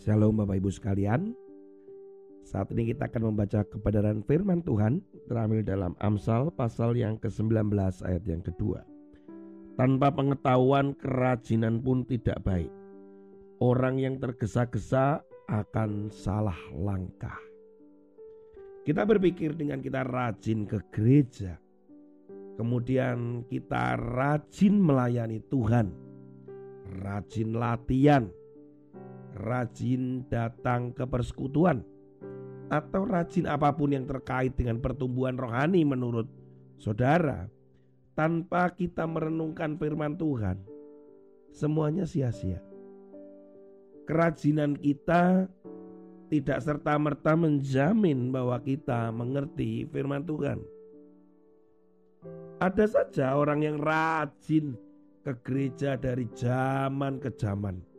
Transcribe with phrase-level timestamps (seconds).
[0.00, 1.36] Shalom Bapak Ibu sekalian.
[2.40, 7.68] Saat ini kita akan membaca kebenaran firman Tuhan terambil dalam Amsal pasal yang ke-19
[8.08, 8.80] ayat yang kedua.
[9.76, 12.72] Tanpa pengetahuan kerajinan pun tidak baik.
[13.60, 15.20] Orang yang tergesa-gesa
[15.52, 17.36] akan salah langkah.
[18.88, 21.60] Kita berpikir dengan kita rajin ke gereja.
[22.56, 25.92] Kemudian kita rajin melayani Tuhan.
[27.04, 28.39] Rajin latihan
[29.40, 31.82] rajin datang ke persekutuan,
[32.70, 36.30] atau rajin apa pun yang terkait dengan pertumbuhan rohani menurut
[36.78, 37.50] saudara,
[38.14, 40.60] tanpa kita merenungkan firman Tuhan,
[41.50, 42.62] semuanya sia-sia.
[44.06, 45.50] Kerajinan kita
[46.30, 50.62] tidak serta-merta menjamin bahwa kita mengerti firman Tuhan.
[52.62, 54.76] Ada saja orang yang rajin
[55.26, 57.89] ke gereja dari zaman ke zaman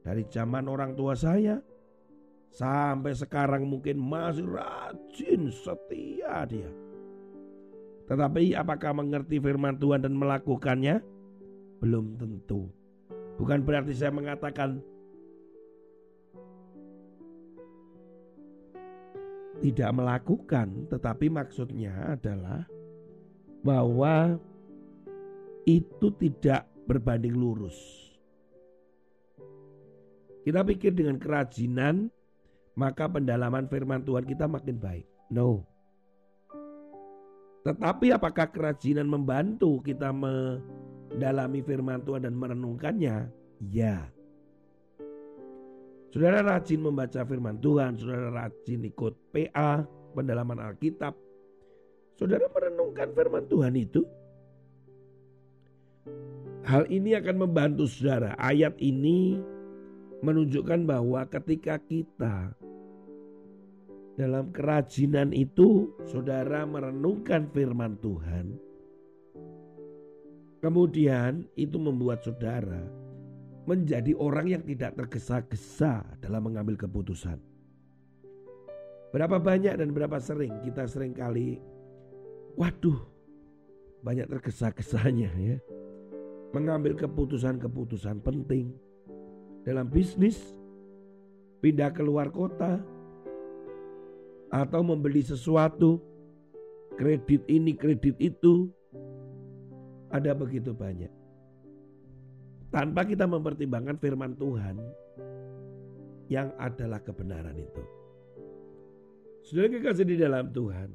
[0.00, 1.60] dari zaman orang tua saya
[2.50, 6.70] sampai sekarang mungkin masih rajin setia dia.
[8.10, 10.98] Tetapi apakah mengerti firman Tuhan dan melakukannya?
[11.78, 12.66] Belum tentu.
[13.38, 14.82] Bukan berarti saya mengatakan
[19.62, 22.66] tidak melakukan, tetapi maksudnya adalah
[23.62, 24.40] bahwa
[25.68, 28.09] itu tidak berbanding lurus.
[30.40, 32.08] Kita pikir dengan kerajinan
[32.78, 35.06] maka pendalaman firman Tuhan kita makin baik.
[35.28, 35.66] No.
[37.60, 43.28] Tetapi apakah kerajinan membantu kita mendalami firman Tuhan dan merenungkannya?
[43.68, 44.08] Ya.
[46.10, 49.84] Saudara rajin membaca firman Tuhan, saudara rajin ikut PA,
[50.16, 51.14] pendalaman Alkitab.
[52.16, 54.02] Saudara merenungkan firman Tuhan itu.
[56.64, 58.34] Hal ini akan membantu saudara.
[58.40, 59.38] Ayat ini
[60.20, 62.52] menunjukkan bahwa ketika kita
[64.20, 68.52] dalam kerajinan itu saudara merenungkan firman Tuhan
[70.60, 72.84] kemudian itu membuat saudara
[73.64, 77.38] menjadi orang yang tidak tergesa-gesa dalam mengambil keputusan.
[79.10, 81.58] Berapa banyak dan berapa sering kita sering kali
[82.54, 82.98] waduh
[84.00, 85.56] banyak tergesa-gesanya ya
[86.50, 88.74] mengambil keputusan-keputusan penting
[89.64, 90.56] dalam bisnis,
[91.60, 92.80] pindah keluar kota,
[94.50, 96.00] atau membeli sesuatu,
[96.98, 98.66] kredit ini, kredit itu,
[100.10, 101.12] ada begitu banyak.
[102.70, 104.76] Tanpa kita mempertimbangkan firman Tuhan
[106.30, 107.82] yang adalah kebenaran itu.
[109.42, 110.94] Sudah kekasih di dalam Tuhan,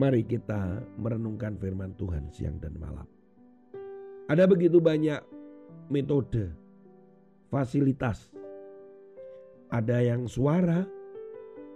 [0.00, 3.04] mari kita merenungkan firman Tuhan siang dan malam.
[4.32, 5.20] Ada begitu banyak
[5.92, 6.61] metode
[7.52, 8.32] fasilitas.
[9.68, 10.88] Ada yang suara,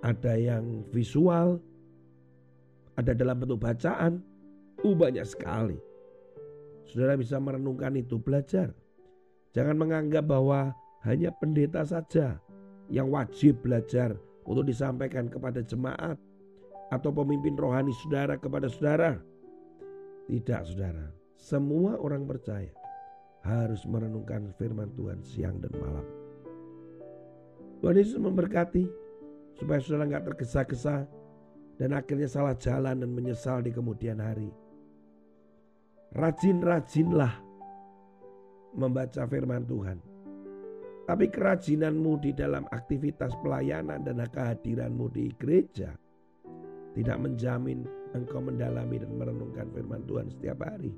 [0.00, 1.60] ada yang visual,
[2.96, 4.24] ada dalam bentuk bacaan.
[4.80, 5.76] Uh, banyak sekali.
[6.88, 8.72] Saudara bisa merenungkan itu, belajar.
[9.52, 10.72] Jangan menganggap bahwa
[11.04, 12.40] hanya pendeta saja
[12.88, 14.16] yang wajib belajar
[14.48, 16.16] untuk disampaikan kepada jemaat
[16.88, 19.20] atau pemimpin rohani saudara kepada saudara.
[20.28, 21.12] Tidak, saudara.
[21.36, 22.72] Semua orang percaya
[23.48, 26.06] harus merenungkan firman Tuhan siang dan malam.
[27.80, 28.84] Tuhan Yesus memberkati
[29.56, 31.08] supaya saudara nggak tergesa-gesa
[31.80, 34.50] dan akhirnya salah jalan dan menyesal di kemudian hari.
[36.12, 37.34] Rajin-rajinlah
[38.76, 39.98] membaca firman Tuhan.
[41.08, 45.96] Tapi kerajinanmu di dalam aktivitas pelayanan dan kehadiranmu di gereja
[46.92, 50.92] tidak menjamin engkau mendalami dan merenungkan firman Tuhan setiap hari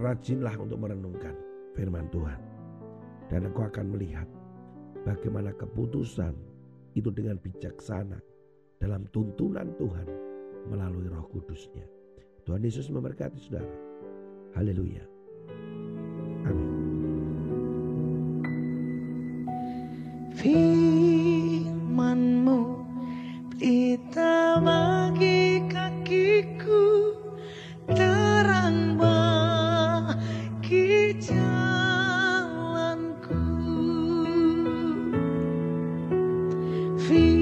[0.00, 1.34] rajinlah untuk merenungkan
[1.74, 2.40] firman Tuhan.
[3.32, 4.28] Dan engkau akan melihat
[5.08, 6.36] bagaimana keputusan
[6.92, 8.20] itu dengan bijaksana
[8.76, 10.06] dalam tuntunan Tuhan
[10.68, 11.88] melalui roh kudusnya.
[12.44, 13.72] Tuhan Yesus memberkati saudara.
[14.52, 15.04] Haleluya.
[16.44, 16.70] Amin.
[20.36, 21.11] Firmanmu
[37.12, 37.41] You.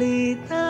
[0.00, 0.69] 里的